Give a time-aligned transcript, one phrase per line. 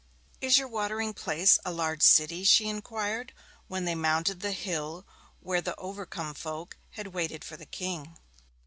[0.41, 3.33] 'Is your watering place a large city?' she inquired
[3.67, 5.05] when they mounted the hill
[5.41, 8.17] where the Overcombe folk had waited for the King.